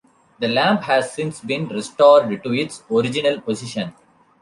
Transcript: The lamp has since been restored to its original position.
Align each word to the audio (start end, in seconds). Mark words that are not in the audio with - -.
The 0.39 0.47
lamp 0.47 0.81
has 0.85 1.13
since 1.13 1.41
been 1.41 1.67
restored 1.67 2.41
to 2.43 2.53
its 2.53 2.81
original 2.89 3.39
position. 3.39 3.93